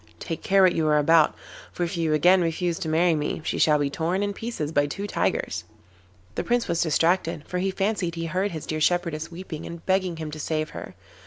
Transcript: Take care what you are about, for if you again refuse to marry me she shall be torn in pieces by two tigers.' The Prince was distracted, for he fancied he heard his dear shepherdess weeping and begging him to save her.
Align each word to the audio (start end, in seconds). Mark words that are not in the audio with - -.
Take 0.19 0.41
care 0.41 0.63
what 0.63 0.73
you 0.73 0.87
are 0.87 0.97
about, 0.97 1.35
for 1.71 1.83
if 1.83 1.95
you 1.95 2.15
again 2.15 2.41
refuse 2.41 2.79
to 2.79 2.89
marry 2.89 3.13
me 3.13 3.39
she 3.45 3.59
shall 3.59 3.77
be 3.77 3.91
torn 3.91 4.23
in 4.23 4.33
pieces 4.33 4.71
by 4.71 4.87
two 4.87 5.05
tigers.' 5.05 5.63
The 6.33 6.43
Prince 6.43 6.67
was 6.67 6.81
distracted, 6.81 7.43
for 7.47 7.59
he 7.59 7.69
fancied 7.69 8.15
he 8.15 8.25
heard 8.25 8.49
his 8.49 8.65
dear 8.65 8.81
shepherdess 8.81 9.29
weeping 9.29 9.63
and 9.63 9.85
begging 9.85 10.17
him 10.17 10.31
to 10.31 10.39
save 10.39 10.71
her. 10.71 10.95